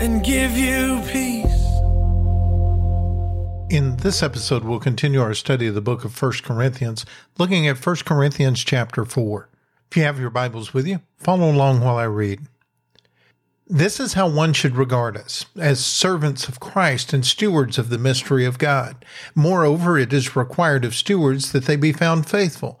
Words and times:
and 0.00 0.24
give 0.24 0.56
you 0.56 1.02
peace. 1.06 1.44
In 3.70 3.98
this 3.98 4.22
episode, 4.22 4.64
we'll 4.64 4.80
continue 4.80 5.20
our 5.20 5.34
study 5.34 5.68
of 5.68 5.74
the 5.74 5.82
book 5.82 6.04
of 6.04 6.20
1 6.20 6.32
Corinthians, 6.42 7.04
looking 7.38 7.68
at 7.68 7.84
1 7.84 7.96
Corinthians 8.06 8.64
chapter 8.64 9.04
4. 9.04 9.48
If 9.90 9.96
you 9.96 10.02
have 10.02 10.18
your 10.18 10.30
Bibles 10.30 10.72
with 10.72 10.86
you, 10.86 11.00
follow 11.18 11.50
along 11.50 11.80
while 11.80 11.96
I 11.96 12.04
read. 12.04 12.40
This 13.66 14.00
is 14.00 14.14
how 14.14 14.28
one 14.28 14.52
should 14.54 14.74
regard 14.74 15.16
us, 15.16 15.46
as 15.56 15.84
servants 15.84 16.48
of 16.48 16.58
Christ 16.58 17.12
and 17.12 17.24
stewards 17.24 17.78
of 17.78 17.90
the 17.90 17.98
mystery 17.98 18.44
of 18.44 18.58
God. 18.58 19.04
Moreover, 19.36 19.96
it 19.98 20.12
is 20.12 20.34
required 20.34 20.84
of 20.84 20.96
stewards 20.96 21.52
that 21.52 21.66
they 21.66 21.76
be 21.76 21.92
found 21.92 22.28
faithful. 22.28 22.80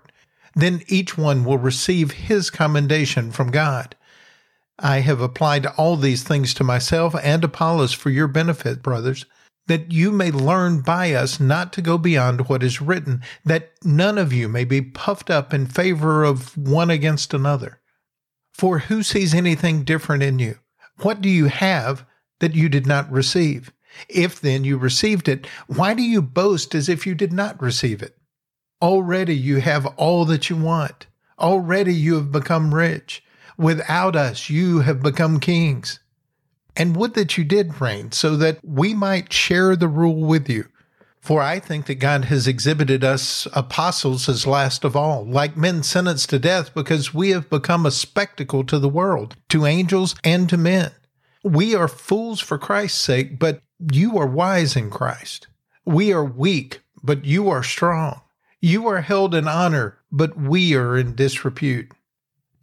Then 0.55 0.81
each 0.87 1.17
one 1.17 1.45
will 1.45 1.57
receive 1.57 2.11
his 2.11 2.49
commendation 2.49 3.31
from 3.31 3.51
God. 3.51 3.95
I 4.77 4.99
have 4.99 5.21
applied 5.21 5.65
all 5.65 5.95
these 5.95 6.23
things 6.23 6.53
to 6.55 6.63
myself 6.63 7.15
and 7.21 7.43
Apollos 7.43 7.93
for 7.93 8.09
your 8.09 8.27
benefit, 8.27 8.81
brothers, 8.81 9.25
that 9.67 9.91
you 9.91 10.11
may 10.11 10.31
learn 10.31 10.81
by 10.81 11.13
us 11.13 11.39
not 11.39 11.71
to 11.73 11.81
go 11.81 11.97
beyond 11.97 12.49
what 12.49 12.63
is 12.63 12.81
written, 12.81 13.21
that 13.45 13.71
none 13.83 14.17
of 14.17 14.33
you 14.33 14.49
may 14.49 14.65
be 14.65 14.81
puffed 14.81 15.29
up 15.29 15.53
in 15.53 15.67
favor 15.67 16.23
of 16.23 16.57
one 16.57 16.89
against 16.89 17.33
another. 17.33 17.79
For 18.53 18.79
who 18.79 19.03
sees 19.03 19.33
anything 19.33 19.83
different 19.83 20.23
in 20.23 20.39
you? 20.39 20.57
What 21.01 21.21
do 21.21 21.29
you 21.29 21.45
have 21.45 22.05
that 22.39 22.55
you 22.55 22.69
did 22.69 22.85
not 22.85 23.11
receive? 23.11 23.71
If 24.09 24.41
then 24.41 24.63
you 24.63 24.77
received 24.77 25.27
it, 25.27 25.45
why 25.67 25.93
do 25.93 26.01
you 26.01 26.21
boast 26.21 26.73
as 26.75 26.89
if 26.89 27.05
you 27.05 27.13
did 27.15 27.31
not 27.31 27.61
receive 27.61 28.01
it? 28.01 28.17
Already 28.81 29.35
you 29.35 29.57
have 29.61 29.85
all 29.97 30.25
that 30.25 30.49
you 30.49 30.55
want. 30.55 31.07
Already 31.37 31.93
you 31.93 32.15
have 32.15 32.31
become 32.31 32.73
rich. 32.73 33.23
Without 33.57 34.15
us, 34.15 34.49
you 34.49 34.79
have 34.79 35.01
become 35.01 35.39
kings. 35.39 35.99
And 36.75 36.95
would 36.95 37.13
that 37.15 37.37
you 37.37 37.43
did 37.43 37.81
reign, 37.81 38.11
so 38.11 38.35
that 38.37 38.59
we 38.63 38.93
might 38.93 39.31
share 39.33 39.75
the 39.75 39.87
rule 39.87 40.21
with 40.21 40.49
you. 40.49 40.65
For 41.19 41.41
I 41.41 41.59
think 41.59 41.85
that 41.85 41.95
God 41.95 42.25
has 42.25 42.47
exhibited 42.47 43.03
us 43.03 43.47
apostles 43.53 44.27
as 44.27 44.47
last 44.47 44.83
of 44.83 44.95
all, 44.95 45.23
like 45.23 45.55
men 45.55 45.83
sentenced 45.83 46.31
to 46.31 46.39
death, 46.39 46.73
because 46.73 47.13
we 47.13 47.29
have 47.29 47.49
become 47.49 47.85
a 47.85 47.91
spectacle 47.91 48.63
to 48.63 48.79
the 48.79 48.89
world, 48.89 49.35
to 49.49 49.67
angels 49.67 50.15
and 50.23 50.49
to 50.49 50.57
men. 50.57 50.91
We 51.43 51.75
are 51.75 51.87
fools 51.87 52.39
for 52.39 52.57
Christ's 52.57 52.99
sake, 52.99 53.37
but 53.37 53.61
you 53.91 54.17
are 54.17 54.25
wise 54.25 54.75
in 54.75 54.89
Christ. 54.89 55.47
We 55.85 56.11
are 56.13 56.25
weak, 56.25 56.81
but 57.03 57.25
you 57.25 57.49
are 57.49 57.63
strong. 57.63 58.21
You 58.63 58.87
are 58.87 59.01
held 59.01 59.33
in 59.33 59.47
honor, 59.47 59.97
but 60.11 60.37
we 60.37 60.75
are 60.75 60.95
in 60.95 61.15
disrepute. 61.15 61.91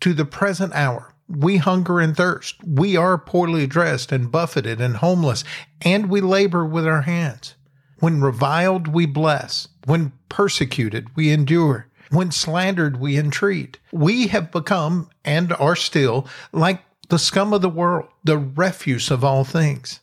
To 0.00 0.14
the 0.14 0.24
present 0.24 0.72
hour, 0.72 1.12
we 1.28 1.56
hunger 1.56 1.98
and 1.98 2.16
thirst. 2.16 2.56
We 2.64 2.96
are 2.96 3.18
poorly 3.18 3.66
dressed 3.66 4.12
and 4.12 4.30
buffeted 4.30 4.80
and 4.80 4.98
homeless, 4.98 5.42
and 5.82 6.08
we 6.08 6.20
labor 6.20 6.64
with 6.64 6.86
our 6.86 7.02
hands. 7.02 7.56
When 7.98 8.20
reviled, 8.20 8.86
we 8.86 9.06
bless. 9.06 9.66
When 9.86 10.12
persecuted, 10.28 11.16
we 11.16 11.30
endure. 11.30 11.88
When 12.10 12.30
slandered, 12.30 13.00
we 13.00 13.18
entreat. 13.18 13.78
We 13.90 14.28
have 14.28 14.52
become, 14.52 15.10
and 15.24 15.52
are 15.54 15.74
still, 15.74 16.28
like 16.52 16.80
the 17.08 17.18
scum 17.18 17.52
of 17.52 17.60
the 17.60 17.68
world, 17.68 18.06
the 18.22 18.38
refuse 18.38 19.10
of 19.10 19.24
all 19.24 19.42
things. 19.42 19.98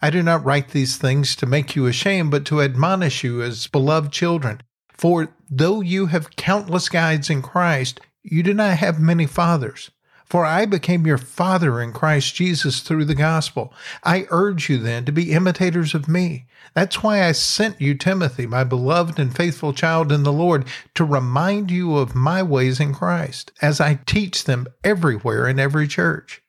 I 0.00 0.10
do 0.10 0.22
not 0.22 0.44
write 0.44 0.68
these 0.68 0.96
things 0.98 1.34
to 1.36 1.46
make 1.46 1.74
you 1.74 1.86
ashamed, 1.86 2.30
but 2.30 2.44
to 2.46 2.62
admonish 2.62 3.24
you 3.24 3.42
as 3.42 3.66
beloved 3.66 4.12
children. 4.12 4.60
For 4.96 5.28
though 5.50 5.80
you 5.80 6.06
have 6.06 6.36
countless 6.36 6.88
guides 6.88 7.30
in 7.30 7.42
Christ, 7.42 8.00
you 8.22 8.42
do 8.42 8.54
not 8.54 8.78
have 8.78 8.98
many 8.98 9.26
fathers. 9.26 9.90
For 10.24 10.44
I 10.44 10.66
became 10.66 11.06
your 11.06 11.18
father 11.18 11.80
in 11.80 11.92
Christ 11.92 12.34
Jesus 12.34 12.80
through 12.80 13.04
the 13.04 13.14
gospel. 13.14 13.72
I 14.02 14.26
urge 14.30 14.68
you 14.68 14.78
then 14.78 15.04
to 15.04 15.12
be 15.12 15.30
imitators 15.30 15.94
of 15.94 16.08
me. 16.08 16.46
That's 16.74 17.00
why 17.00 17.22
I 17.22 17.30
sent 17.30 17.80
you 17.80 17.94
Timothy, 17.94 18.44
my 18.44 18.64
beloved 18.64 19.20
and 19.20 19.34
faithful 19.34 19.72
child 19.72 20.10
in 20.10 20.24
the 20.24 20.32
Lord, 20.32 20.64
to 20.94 21.04
remind 21.04 21.70
you 21.70 21.96
of 21.96 22.16
my 22.16 22.42
ways 22.42 22.80
in 22.80 22.92
Christ, 22.92 23.52
as 23.62 23.80
I 23.80 24.00
teach 24.04 24.44
them 24.44 24.66
everywhere 24.82 25.46
in 25.46 25.60
every 25.60 25.86
church. 25.86 26.42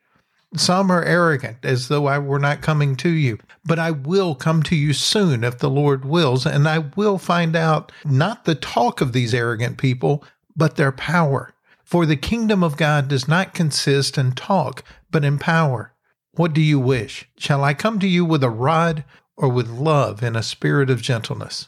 Some 0.56 0.90
are 0.92 1.04
arrogant, 1.04 1.58
as 1.64 1.90
though 1.90 2.08
I 2.08 2.20
were 2.20 2.40
not 2.40 2.62
coming 2.62 2.96
to 2.98 3.10
you, 3.10 3.38
but 3.66 3.78
I 3.78 3.92
will 3.92 4.34
come 4.34 4.64
to 4.64 4.76
you 4.76 4.94
soon 4.94 5.44
if 5.44 5.60
the 5.60 5.70
Lord 5.70 6.06
wills, 6.06 6.46
and 6.46 6.68
I 6.68 6.80
will 6.80 7.18
find 7.18 7.56
out 7.56 7.92
not 8.06 8.46
the 8.46 8.56
talk 8.56 9.02
of 9.02 9.12
these 9.12 9.34
arrogant 9.34 9.78
people, 9.78 10.24
but 10.56 10.76
their 10.76 10.94
power. 10.94 11.54
For 11.84 12.06
the 12.06 12.16
kingdom 12.16 12.64
of 12.64 12.78
God 12.78 13.08
does 13.08 13.28
not 13.28 13.54
consist 13.54 14.18
in 14.18 14.32
talk, 14.34 14.84
but 15.12 15.26
in 15.26 15.38
power. 15.38 15.94
What 16.32 16.54
do 16.54 16.62
you 16.62 16.80
wish? 16.80 17.30
Shall 17.38 17.64
I 17.64 17.74
come 17.74 18.00
to 18.00 18.08
you 18.08 18.24
with 18.24 18.44
a 18.44 18.50
rod 18.50 19.04
or 19.36 19.50
with 19.50 19.68
love 19.70 20.24
and 20.24 20.38
a 20.38 20.44
spirit 20.44 20.90
of 20.90 21.02
gentleness? 21.02 21.68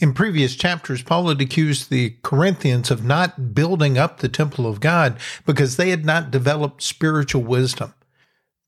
In 0.00 0.12
previous 0.12 0.56
chapters, 0.56 1.02
Paul 1.02 1.28
had 1.28 1.40
accused 1.40 1.88
the 1.88 2.16
Corinthians 2.22 2.90
of 2.90 3.04
not 3.04 3.54
building 3.54 3.96
up 3.96 4.18
the 4.18 4.28
temple 4.28 4.66
of 4.66 4.80
God 4.80 5.18
because 5.46 5.76
they 5.76 5.90
had 5.90 6.04
not 6.04 6.30
developed 6.30 6.82
spiritual 6.82 7.42
wisdom. 7.42 7.94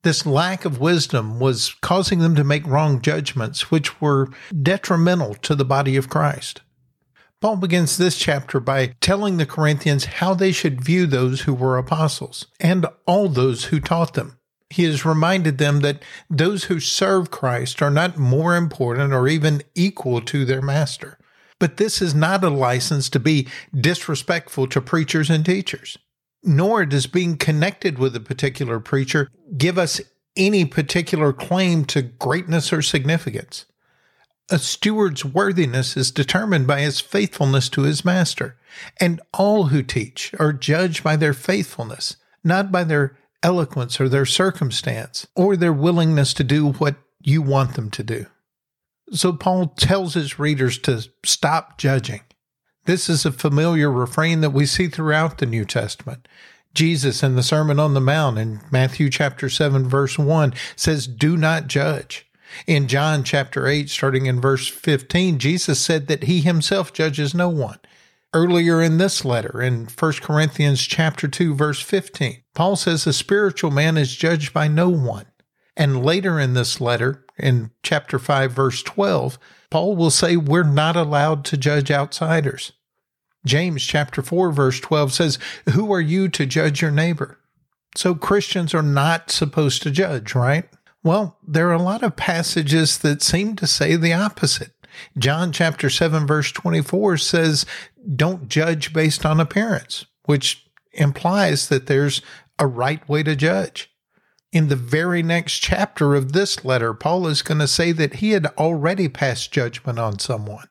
This 0.02 0.24
lack 0.24 0.64
of 0.64 0.78
wisdom 0.78 1.40
was 1.40 1.74
causing 1.80 2.20
them 2.20 2.36
to 2.36 2.44
make 2.44 2.66
wrong 2.66 3.00
judgments, 3.00 3.70
which 3.70 4.00
were 4.00 4.28
detrimental 4.62 5.34
to 5.34 5.56
the 5.56 5.64
body 5.64 5.96
of 5.96 6.08
Christ. 6.08 6.60
Paul 7.40 7.56
begins 7.56 7.96
this 7.96 8.16
chapter 8.16 8.60
by 8.60 8.94
telling 9.00 9.36
the 9.36 9.46
Corinthians 9.46 10.04
how 10.04 10.32
they 10.32 10.52
should 10.52 10.84
view 10.84 11.06
those 11.06 11.42
who 11.42 11.54
were 11.54 11.76
apostles 11.76 12.46
and 12.60 12.86
all 13.04 13.28
those 13.28 13.64
who 13.64 13.80
taught 13.80 14.14
them. 14.14 14.38
He 14.70 14.84
has 14.84 15.04
reminded 15.04 15.58
them 15.58 15.80
that 15.80 16.02
those 16.28 16.64
who 16.64 16.80
serve 16.80 17.30
Christ 17.30 17.80
are 17.82 17.90
not 17.90 18.18
more 18.18 18.56
important 18.56 19.12
or 19.12 19.28
even 19.28 19.62
equal 19.74 20.20
to 20.22 20.44
their 20.44 20.62
master. 20.62 21.18
But 21.58 21.76
this 21.76 22.02
is 22.02 22.14
not 22.14 22.44
a 22.44 22.50
license 22.50 23.08
to 23.10 23.20
be 23.20 23.48
disrespectful 23.74 24.66
to 24.68 24.80
preachers 24.80 25.30
and 25.30 25.44
teachers, 25.44 25.96
nor 26.42 26.84
does 26.84 27.06
being 27.06 27.36
connected 27.36 27.98
with 27.98 28.14
a 28.14 28.20
particular 28.20 28.80
preacher 28.80 29.30
give 29.56 29.78
us 29.78 30.00
any 30.36 30.64
particular 30.64 31.32
claim 31.32 31.84
to 31.86 32.02
greatness 32.02 32.72
or 32.72 32.82
significance. 32.82 33.64
A 34.50 34.58
steward's 34.58 35.24
worthiness 35.24 35.96
is 35.96 36.10
determined 36.10 36.66
by 36.66 36.80
his 36.80 37.00
faithfulness 37.00 37.68
to 37.70 37.82
his 37.82 38.04
master, 38.04 38.56
and 39.00 39.20
all 39.32 39.68
who 39.68 39.82
teach 39.82 40.34
are 40.38 40.52
judged 40.52 41.02
by 41.02 41.16
their 41.16 41.32
faithfulness, 41.32 42.16
not 42.44 42.70
by 42.70 42.84
their 42.84 43.16
eloquence 43.46 44.00
or 44.00 44.08
their 44.08 44.26
circumstance 44.26 45.24
or 45.36 45.56
their 45.56 45.72
willingness 45.72 46.34
to 46.34 46.42
do 46.42 46.72
what 46.72 46.96
you 47.22 47.40
want 47.40 47.74
them 47.74 47.90
to 47.92 48.02
do. 48.02 48.26
So 49.12 49.32
Paul 49.32 49.68
tells 49.68 50.14
his 50.14 50.40
readers 50.40 50.78
to 50.78 51.08
stop 51.24 51.78
judging. 51.78 52.22
This 52.86 53.08
is 53.08 53.24
a 53.24 53.30
familiar 53.30 53.90
refrain 53.90 54.40
that 54.40 54.50
we 54.50 54.66
see 54.66 54.88
throughout 54.88 55.38
the 55.38 55.46
New 55.46 55.64
Testament. 55.64 56.26
Jesus 56.74 57.22
in 57.22 57.36
the 57.36 57.42
Sermon 57.42 57.78
on 57.78 57.94
the 57.94 58.00
Mount 58.00 58.36
in 58.36 58.60
Matthew 58.72 59.10
chapter 59.10 59.48
7 59.48 59.88
verse 59.88 60.18
1 60.18 60.52
says, 60.74 61.06
Do 61.06 61.36
not 61.36 61.68
judge. 61.68 62.26
In 62.66 62.88
John 62.88 63.22
chapter 63.22 63.68
8, 63.68 63.88
starting 63.88 64.26
in 64.26 64.40
verse 64.40 64.66
15, 64.66 65.38
Jesus 65.38 65.80
said 65.80 66.08
that 66.08 66.24
he 66.24 66.40
himself 66.40 66.92
judges 66.92 67.32
no 67.32 67.48
one. 67.48 67.78
Earlier 68.34 68.82
in 68.82 68.98
this 68.98 69.24
letter, 69.24 69.62
in 69.62 69.86
1 69.86 70.12
Corinthians 70.14 70.86
chapter 70.86 71.26
2, 71.28 71.54
verse 71.54 71.80
15, 71.80 72.42
Paul 72.54 72.76
says 72.76 73.06
a 73.06 73.12
spiritual 73.12 73.70
man 73.70 73.96
is 73.96 74.14
judged 74.14 74.52
by 74.52 74.68
no 74.68 74.88
one. 74.88 75.26
And 75.76 76.04
later 76.04 76.40
in 76.40 76.54
this 76.54 76.80
letter, 76.80 77.24
in 77.38 77.70
chapter 77.82 78.18
5, 78.18 78.52
verse 78.52 78.82
12, 78.82 79.38
Paul 79.70 79.96
will 79.96 80.10
say 80.10 80.36
we're 80.36 80.62
not 80.62 80.96
allowed 80.96 81.44
to 81.46 81.56
judge 81.56 81.90
outsiders. 81.90 82.72
James 83.44 83.84
chapter 83.84 84.22
4, 84.22 84.52
verse 84.52 84.80
12 84.80 85.12
says, 85.12 85.38
Who 85.72 85.92
are 85.92 86.00
you 86.00 86.28
to 86.28 86.46
judge 86.46 86.82
your 86.82 86.90
neighbor? 86.90 87.38
So 87.94 88.14
Christians 88.14 88.74
are 88.74 88.82
not 88.82 89.30
supposed 89.30 89.82
to 89.82 89.90
judge, 89.90 90.34
right? 90.34 90.68
Well, 91.02 91.38
there 91.46 91.68
are 91.68 91.74
a 91.74 91.82
lot 91.82 92.02
of 92.02 92.16
passages 92.16 92.98
that 92.98 93.22
seem 93.22 93.54
to 93.56 93.66
say 93.66 93.96
the 93.96 94.12
opposite. 94.12 94.72
John 95.18 95.52
chapter 95.52 95.90
7, 95.90 96.26
verse 96.26 96.52
24 96.52 97.18
says, 97.18 97.66
Don't 98.14 98.48
judge 98.48 98.92
based 98.92 99.24
on 99.24 99.40
appearance, 99.40 100.06
which 100.24 100.66
implies 100.92 101.68
that 101.68 101.86
there's 101.86 102.22
a 102.58 102.66
right 102.66 103.06
way 103.08 103.22
to 103.22 103.36
judge. 103.36 103.90
In 104.52 104.68
the 104.68 104.76
very 104.76 105.22
next 105.22 105.58
chapter 105.58 106.14
of 106.14 106.32
this 106.32 106.64
letter, 106.64 106.94
Paul 106.94 107.26
is 107.26 107.42
going 107.42 107.60
to 107.60 107.68
say 107.68 107.92
that 107.92 108.14
he 108.14 108.30
had 108.30 108.46
already 108.58 109.08
passed 109.08 109.52
judgment 109.52 109.98
on 109.98 110.18
someone. 110.18 110.68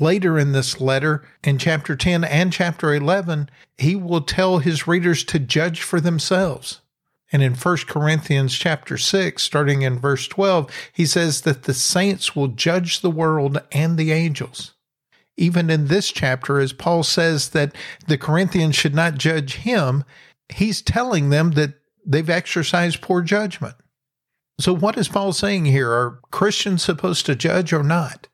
Later 0.00 0.38
in 0.38 0.52
this 0.52 0.80
letter, 0.80 1.26
in 1.42 1.58
chapter 1.58 1.96
10 1.96 2.24
and 2.24 2.52
chapter 2.52 2.94
11, 2.94 3.50
he 3.76 3.96
will 3.96 4.20
tell 4.20 4.58
his 4.58 4.86
readers 4.86 5.24
to 5.24 5.38
judge 5.38 5.82
for 5.82 6.00
themselves. 6.00 6.80
And 7.30 7.42
in 7.42 7.54
1 7.54 7.76
Corinthians 7.86 8.54
chapter 8.54 8.96
6, 8.96 9.42
starting 9.42 9.82
in 9.82 9.98
verse 9.98 10.26
12, 10.28 10.70
he 10.92 11.04
says 11.04 11.42
that 11.42 11.64
the 11.64 11.74
saints 11.74 12.34
will 12.34 12.48
judge 12.48 13.00
the 13.00 13.10
world 13.10 13.60
and 13.70 13.98
the 13.98 14.12
angels. 14.12 14.74
Even 15.36 15.70
in 15.70 15.86
this 15.86 16.10
chapter, 16.10 16.58
as 16.58 16.72
Paul 16.72 17.02
says 17.02 17.50
that 17.50 17.74
the 18.06 18.18
Corinthians 18.18 18.76
should 18.76 18.94
not 18.94 19.18
judge 19.18 19.56
him, 19.56 20.04
he's 20.48 20.82
telling 20.82 21.30
them 21.30 21.52
that 21.52 21.74
they've 22.04 22.28
exercised 22.28 23.02
poor 23.02 23.22
judgment. 23.22 23.76
So, 24.58 24.72
what 24.74 24.98
is 24.98 25.06
Paul 25.06 25.32
saying 25.32 25.66
here? 25.66 25.92
Are 25.92 26.18
Christians 26.32 26.82
supposed 26.82 27.26
to 27.26 27.36
judge 27.36 27.72
or 27.72 27.84
not? 27.84 28.26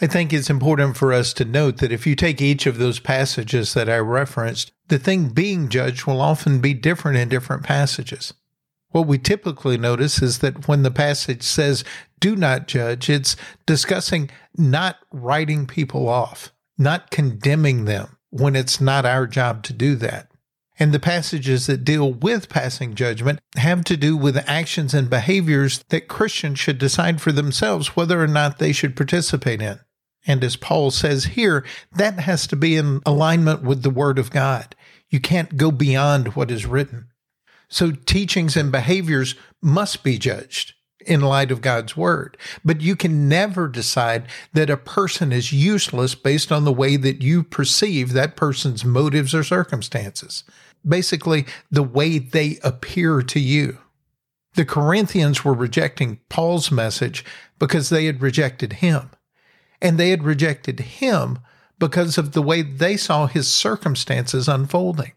I 0.00 0.06
think 0.06 0.32
it's 0.32 0.50
important 0.50 0.96
for 0.96 1.12
us 1.12 1.32
to 1.34 1.44
note 1.44 1.78
that 1.78 1.92
if 1.92 2.06
you 2.06 2.16
take 2.16 2.40
each 2.40 2.66
of 2.66 2.78
those 2.78 2.98
passages 2.98 3.74
that 3.74 3.88
I 3.88 3.98
referenced, 3.98 4.72
the 4.88 4.98
thing 4.98 5.28
being 5.28 5.68
judged 5.68 6.06
will 6.06 6.20
often 6.20 6.60
be 6.60 6.74
different 6.74 7.18
in 7.18 7.28
different 7.28 7.62
passages. 7.62 8.32
What 8.90 9.06
we 9.06 9.18
typically 9.18 9.78
notice 9.78 10.22
is 10.22 10.38
that 10.38 10.66
when 10.66 10.82
the 10.82 10.90
passage 10.90 11.42
says, 11.42 11.84
do 12.20 12.36
not 12.36 12.68
judge, 12.68 13.08
it's 13.08 13.36
discussing 13.66 14.30
not 14.56 14.96
writing 15.12 15.66
people 15.66 16.08
off, 16.08 16.52
not 16.78 17.10
condemning 17.10 17.84
them 17.84 18.16
when 18.30 18.56
it's 18.56 18.80
not 18.80 19.04
our 19.04 19.26
job 19.26 19.62
to 19.64 19.72
do 19.72 19.94
that. 19.96 20.31
And 20.78 20.92
the 20.92 21.00
passages 21.00 21.66
that 21.66 21.84
deal 21.84 22.12
with 22.12 22.48
passing 22.48 22.94
judgment 22.94 23.40
have 23.56 23.84
to 23.84 23.96
do 23.96 24.16
with 24.16 24.36
actions 24.48 24.94
and 24.94 25.10
behaviors 25.10 25.84
that 25.90 26.08
Christians 26.08 26.58
should 26.58 26.78
decide 26.78 27.20
for 27.20 27.30
themselves 27.30 27.94
whether 27.94 28.22
or 28.22 28.26
not 28.26 28.58
they 28.58 28.72
should 28.72 28.96
participate 28.96 29.60
in. 29.60 29.80
And 30.26 30.42
as 30.42 30.56
Paul 30.56 30.90
says 30.90 31.24
here, 31.24 31.64
that 31.92 32.20
has 32.20 32.46
to 32.46 32.56
be 32.56 32.76
in 32.76 33.00
alignment 33.04 33.62
with 33.62 33.82
the 33.82 33.90
Word 33.90 34.18
of 34.18 34.30
God. 34.30 34.74
You 35.10 35.20
can't 35.20 35.56
go 35.56 35.70
beyond 35.70 36.34
what 36.36 36.50
is 36.50 36.64
written. 36.64 37.08
So 37.68 37.90
teachings 37.90 38.56
and 38.56 38.72
behaviors 38.72 39.34
must 39.60 40.02
be 40.02 40.18
judged 40.18 40.74
in 41.06 41.20
light 41.20 41.50
of 41.50 41.60
God's 41.60 41.96
Word. 41.96 42.36
But 42.64 42.80
you 42.80 42.96
can 42.96 43.28
never 43.28 43.68
decide 43.68 44.26
that 44.52 44.70
a 44.70 44.76
person 44.76 45.32
is 45.32 45.52
useless 45.52 46.14
based 46.14 46.50
on 46.50 46.64
the 46.64 46.72
way 46.72 46.96
that 46.96 47.22
you 47.22 47.42
perceive 47.42 48.12
that 48.12 48.36
person's 48.36 48.84
motives 48.84 49.34
or 49.34 49.42
circumstances 49.42 50.44
basically 50.86 51.46
the 51.70 51.82
way 51.82 52.18
they 52.18 52.58
appear 52.62 53.22
to 53.22 53.40
you. 53.40 53.78
The 54.54 54.64
Corinthians 54.64 55.44
were 55.44 55.54
rejecting 55.54 56.20
Paul's 56.28 56.70
message 56.70 57.24
because 57.58 57.88
they 57.88 58.06
had 58.06 58.20
rejected 58.20 58.74
him. 58.74 59.10
And 59.80 59.98
they 59.98 60.10
had 60.10 60.22
rejected 60.22 60.80
him 60.80 61.38
because 61.78 62.18
of 62.18 62.32
the 62.32 62.42
way 62.42 62.62
they 62.62 62.96
saw 62.96 63.26
his 63.26 63.48
circumstances 63.48 64.48
unfolding. 64.48 65.12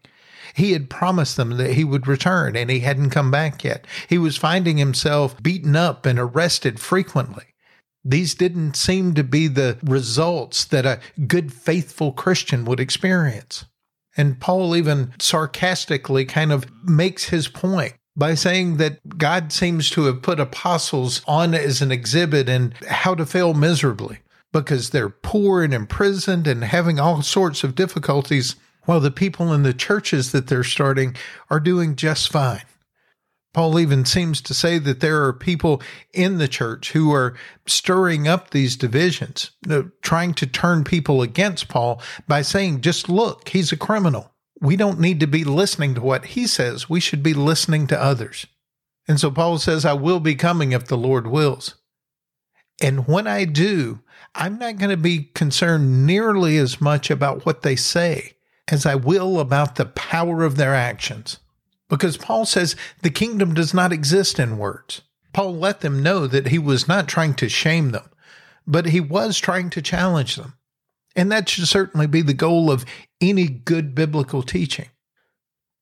He 0.56 0.72
had 0.72 0.88
promised 0.88 1.36
them 1.36 1.58
that 1.58 1.74
he 1.74 1.84
would 1.84 2.06
return 2.06 2.56
and 2.56 2.70
he 2.70 2.80
hadn't 2.80 3.10
come 3.10 3.30
back 3.30 3.62
yet. 3.62 3.86
He 4.08 4.16
was 4.16 4.38
finding 4.38 4.78
himself 4.78 5.40
beaten 5.42 5.76
up 5.76 6.06
and 6.06 6.18
arrested 6.18 6.80
frequently. 6.80 7.44
These 8.02 8.34
didn't 8.34 8.74
seem 8.74 9.12
to 9.14 9.22
be 9.22 9.48
the 9.48 9.76
results 9.82 10.64
that 10.64 10.86
a 10.86 11.00
good, 11.26 11.52
faithful 11.52 12.12
Christian 12.12 12.64
would 12.64 12.80
experience. 12.80 13.66
And 14.16 14.40
Paul 14.40 14.74
even 14.74 15.12
sarcastically 15.18 16.24
kind 16.24 16.50
of 16.50 16.64
makes 16.82 17.24
his 17.24 17.48
point 17.48 17.92
by 18.16 18.34
saying 18.34 18.78
that 18.78 19.18
God 19.18 19.52
seems 19.52 19.90
to 19.90 20.04
have 20.04 20.22
put 20.22 20.40
apostles 20.40 21.20
on 21.26 21.52
as 21.52 21.82
an 21.82 21.92
exhibit 21.92 22.48
in 22.48 22.72
how 22.88 23.14
to 23.14 23.26
fail 23.26 23.52
miserably 23.52 24.20
because 24.54 24.88
they're 24.88 25.10
poor 25.10 25.62
and 25.62 25.74
imprisoned 25.74 26.46
and 26.46 26.64
having 26.64 26.98
all 26.98 27.20
sorts 27.20 27.62
of 27.62 27.74
difficulties, 27.74 28.56
while 28.86 29.00
the 29.00 29.10
people 29.10 29.52
in 29.52 29.62
the 29.62 29.74
churches 29.74 30.32
that 30.32 30.46
they're 30.46 30.64
starting 30.64 31.14
are 31.50 31.60
doing 31.60 31.94
just 31.94 32.32
fine. 32.32 32.62
Paul 33.52 33.78
even 33.78 34.04
seems 34.04 34.42
to 34.42 34.52
say 34.52 34.78
that 34.78 35.00
there 35.00 35.24
are 35.24 35.32
people 35.32 35.80
in 36.12 36.36
the 36.36 36.48
church 36.48 36.92
who 36.92 37.10
are 37.12 37.34
stirring 37.66 38.28
up 38.28 38.50
these 38.50 38.76
divisions, 38.76 39.52
trying 40.02 40.34
to 40.34 40.46
turn 40.46 40.84
people 40.84 41.22
against 41.22 41.68
Paul 41.68 42.02
by 42.28 42.42
saying, 42.42 42.82
just 42.82 43.08
look, 43.08 43.48
he's 43.48 43.72
a 43.72 43.76
criminal. 43.76 44.32
We 44.60 44.76
don't 44.76 45.00
need 45.00 45.20
to 45.20 45.26
be 45.26 45.42
listening 45.42 45.94
to 45.94 46.02
what 46.02 46.26
he 46.26 46.46
says. 46.46 46.90
We 46.90 47.00
should 47.00 47.22
be 47.22 47.32
listening 47.32 47.86
to 47.86 48.02
others. 48.02 48.46
And 49.08 49.18
so 49.18 49.30
Paul 49.30 49.56
says, 49.58 49.86
I 49.86 49.94
will 49.94 50.20
be 50.20 50.34
coming 50.34 50.72
if 50.72 50.86
the 50.86 50.98
Lord 50.98 51.26
wills. 51.26 51.76
And 52.82 53.08
when 53.08 53.26
I 53.26 53.46
do, 53.46 54.00
I'm 54.34 54.58
not 54.58 54.76
going 54.76 54.90
to 54.90 54.98
be 54.98 55.30
concerned 55.34 56.06
nearly 56.06 56.58
as 56.58 56.78
much 56.78 57.10
about 57.10 57.46
what 57.46 57.62
they 57.62 57.76
say 57.76 58.35
as 58.68 58.86
I 58.86 58.94
will 58.94 59.40
about 59.40 59.76
the 59.76 59.86
power 59.86 60.44
of 60.44 60.56
their 60.56 60.74
actions 60.74 61.38
because 61.88 62.16
Paul 62.16 62.44
says 62.44 62.76
the 63.02 63.10
kingdom 63.10 63.54
does 63.54 63.72
not 63.72 63.92
exist 63.92 64.38
in 64.38 64.58
words. 64.58 65.02
Paul 65.32 65.56
let 65.56 65.80
them 65.80 66.02
know 66.02 66.26
that 66.26 66.48
he 66.48 66.58
was 66.58 66.88
not 66.88 67.08
trying 67.08 67.34
to 67.34 67.48
shame 67.48 67.90
them, 67.90 68.08
but 68.66 68.86
he 68.86 69.00
was 69.00 69.38
trying 69.38 69.70
to 69.70 69.82
challenge 69.82 70.36
them. 70.36 70.54
And 71.14 71.30
that 71.32 71.48
should 71.48 71.68
certainly 71.68 72.06
be 72.06 72.22
the 72.22 72.34
goal 72.34 72.70
of 72.70 72.84
any 73.20 73.48
good 73.48 73.94
biblical 73.94 74.42
teaching. 74.42 74.88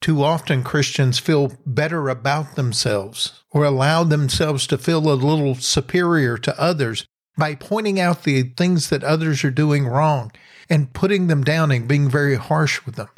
Too 0.01 0.23
often 0.23 0.63
Christians 0.63 1.19
feel 1.19 1.53
better 1.65 2.09
about 2.09 2.57
themselves 2.57 3.43
or 3.51 3.65
allow 3.65 4.05
themselves 4.05 4.67
to 4.67 4.79
feel 4.79 5.11
a 5.11 5.15
little 5.15 5.55
superior 5.55 6.37
to 6.39 6.61
others 6.61 7.07
by 7.37 7.55
pointing 7.55 7.99
out 7.99 8.25
the 8.25 8.43
things 8.43 8.91
that 8.91 9.03
others 9.03 9.43
are 9.45 9.51
doing 9.51 9.87
wrong 9.87 10.31
and 10.69 10.93
putting 10.93 11.27
them 11.27 11.45
down 11.45 11.71
and 11.71 11.89
being 11.89 12.09
very 12.09 12.37
harsh 12.37 12.85
with 12.85 12.97
them 12.97 13.09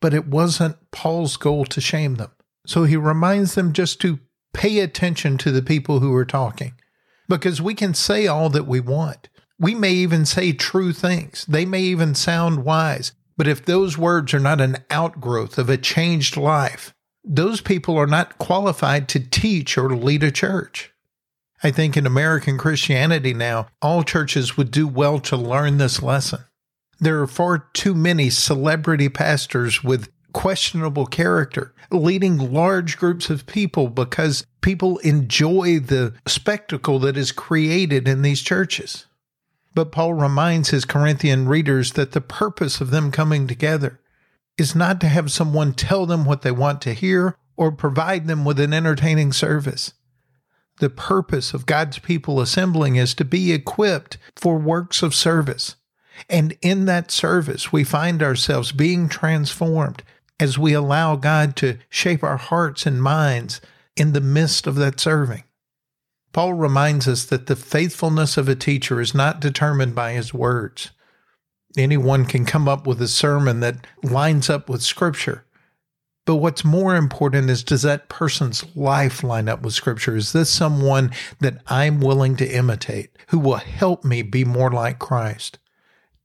but 0.00 0.14
it 0.14 0.26
wasn't 0.26 0.90
Paul's 0.90 1.36
goal 1.36 1.64
to 1.66 1.80
shame 1.80 2.16
them. 2.16 2.30
So 2.66 2.84
he 2.84 2.96
reminds 2.96 3.54
them 3.54 3.72
just 3.72 4.00
to 4.02 4.20
pay 4.52 4.80
attention 4.80 5.38
to 5.38 5.50
the 5.50 5.62
people 5.62 6.00
who 6.00 6.14
are 6.14 6.24
talking 6.24 6.74
because 7.28 7.60
we 7.60 7.74
can 7.74 7.94
say 7.94 8.26
all 8.26 8.48
that 8.50 8.66
we 8.66 8.80
want. 8.80 9.28
We 9.58 9.74
may 9.74 9.92
even 9.92 10.24
say 10.24 10.52
true 10.52 10.92
things. 10.92 11.44
They 11.48 11.64
may 11.64 11.82
even 11.82 12.14
sound 12.14 12.64
wise. 12.64 13.12
But 13.36 13.48
if 13.48 13.64
those 13.64 13.98
words 13.98 14.34
are 14.34 14.40
not 14.40 14.60
an 14.60 14.78
outgrowth 14.90 15.58
of 15.58 15.68
a 15.68 15.76
changed 15.76 16.36
life, 16.36 16.94
those 17.24 17.60
people 17.60 17.96
are 17.96 18.06
not 18.06 18.38
qualified 18.38 19.08
to 19.08 19.20
teach 19.20 19.76
or 19.76 19.94
lead 19.94 20.22
a 20.22 20.30
church. 20.30 20.92
I 21.62 21.70
think 21.70 21.96
in 21.96 22.06
American 22.06 22.56
Christianity 22.56 23.34
now, 23.34 23.68
all 23.82 24.02
churches 24.04 24.56
would 24.56 24.70
do 24.70 24.86
well 24.86 25.18
to 25.20 25.36
learn 25.36 25.78
this 25.78 26.02
lesson. 26.02 26.40
There 27.00 27.20
are 27.20 27.28
far 27.28 27.58
too 27.72 27.94
many 27.94 28.28
celebrity 28.28 29.08
pastors 29.08 29.84
with 29.84 30.08
questionable 30.32 31.06
character, 31.06 31.72
leading 31.90 32.52
large 32.52 32.98
groups 32.98 33.30
of 33.30 33.46
people 33.46 33.88
because 33.88 34.44
people 34.60 34.98
enjoy 34.98 35.78
the 35.78 36.14
spectacle 36.26 36.98
that 37.00 37.16
is 37.16 37.32
created 37.32 38.08
in 38.08 38.22
these 38.22 38.42
churches. 38.42 39.06
But 39.74 39.92
Paul 39.92 40.14
reminds 40.14 40.70
his 40.70 40.84
Corinthian 40.84 41.48
readers 41.48 41.92
that 41.92 42.12
the 42.12 42.20
purpose 42.20 42.80
of 42.80 42.90
them 42.90 43.12
coming 43.12 43.46
together 43.46 44.00
is 44.56 44.74
not 44.74 45.00
to 45.00 45.08
have 45.08 45.30
someone 45.30 45.74
tell 45.74 46.04
them 46.04 46.24
what 46.24 46.42
they 46.42 46.50
want 46.50 46.82
to 46.82 46.94
hear 46.94 47.36
or 47.56 47.70
provide 47.70 48.26
them 48.26 48.44
with 48.44 48.58
an 48.58 48.72
entertaining 48.72 49.32
service. 49.32 49.92
The 50.80 50.90
purpose 50.90 51.54
of 51.54 51.66
God's 51.66 52.00
people 52.00 52.40
assembling 52.40 52.96
is 52.96 53.14
to 53.14 53.24
be 53.24 53.52
equipped 53.52 54.18
for 54.36 54.58
works 54.58 55.02
of 55.02 55.14
service 55.14 55.76
and 56.28 56.56
in 56.62 56.84
that 56.86 57.10
service, 57.10 57.72
we 57.72 57.84
find 57.84 58.22
ourselves 58.22 58.72
being 58.72 59.08
transformed 59.08 60.02
as 60.40 60.58
we 60.58 60.72
allow 60.72 61.16
God 61.16 61.56
to 61.56 61.78
shape 61.90 62.22
our 62.22 62.36
hearts 62.36 62.86
and 62.86 63.02
minds 63.02 63.60
in 63.96 64.12
the 64.12 64.20
midst 64.20 64.66
of 64.66 64.76
that 64.76 65.00
serving. 65.00 65.44
Paul 66.32 66.54
reminds 66.54 67.08
us 67.08 67.24
that 67.24 67.46
the 67.46 67.56
faithfulness 67.56 68.36
of 68.36 68.48
a 68.48 68.54
teacher 68.54 69.00
is 69.00 69.14
not 69.14 69.40
determined 69.40 69.94
by 69.94 70.12
his 70.12 70.32
words. 70.32 70.90
Anyone 71.76 72.24
can 72.26 72.44
come 72.44 72.68
up 72.68 72.86
with 72.86 73.02
a 73.02 73.08
sermon 73.08 73.60
that 73.60 73.86
lines 74.02 74.48
up 74.48 74.68
with 74.68 74.82
Scripture, 74.82 75.44
But 76.28 76.36
what's 76.36 76.62
more 76.64 76.94
important 76.94 77.48
is 77.48 77.64
does 77.64 77.82
that 77.82 78.10
person's 78.10 78.64
life 78.76 79.24
line 79.24 79.48
up 79.48 79.62
with 79.62 79.72
Scripture? 79.72 80.14
Is 80.14 80.32
this 80.32 80.50
someone 80.50 81.10
that 81.40 81.62
I'm 81.68 82.00
willing 82.00 82.36
to 82.36 82.46
imitate 82.46 83.16
who 83.28 83.38
will 83.38 83.56
help 83.56 84.04
me 84.04 84.20
be 84.20 84.44
more 84.44 84.70
like 84.70 84.98
Christ? 84.98 85.58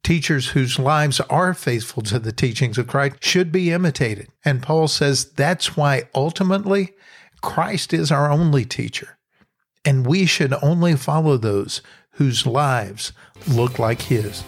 Teachers 0.03 0.50
whose 0.50 0.77
lives 0.77 1.22
are 1.22 1.53
faithful 1.53 2.03
to 2.03 2.19
the 2.19 2.33
teachings 2.33 2.77
of 2.77 2.88
Christ 2.88 3.24
should 3.24 3.51
be 3.53 3.72
imitated. 3.72 4.27
And 4.43 4.62
Paul 4.62 4.89
says 4.89 5.31
that's 5.31 5.77
why 5.77 6.03
ultimately 6.13 6.91
Christ 7.41 7.93
is 7.93 8.12
our 8.12 8.29
only 8.29 8.65
teacher. 8.65 9.17
And 9.86 10.05
we 10.05 10.25
should 10.25 10.53
only 10.62 10.95
follow 10.95 11.38
those 11.38 11.81
whose 12.12 12.45
lives 12.45 13.13
look 13.48 13.79
like 13.79 14.01
his. 14.01 14.43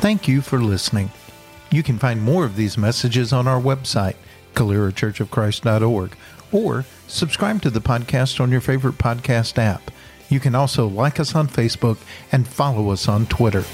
Thank 0.00 0.26
you 0.26 0.40
for 0.40 0.60
listening. 0.60 1.10
You 1.70 1.82
can 1.82 1.98
find 1.98 2.22
more 2.22 2.44
of 2.44 2.56
these 2.56 2.76
messages 2.76 3.32
on 3.32 3.46
our 3.46 3.60
website, 3.60 4.16
CaleraChurchOfChrist.org, 4.54 6.16
or 6.50 6.84
subscribe 7.06 7.62
to 7.62 7.70
the 7.70 7.80
podcast 7.80 8.40
on 8.40 8.50
your 8.50 8.60
favorite 8.60 8.98
podcast 8.98 9.58
app. 9.58 9.90
You 10.30 10.40
can 10.40 10.54
also 10.54 10.86
like 10.86 11.20
us 11.20 11.34
on 11.34 11.48
Facebook 11.48 11.98
and 12.32 12.48
follow 12.48 12.90
us 12.90 13.08
on 13.08 13.26
Twitter. 13.26 13.64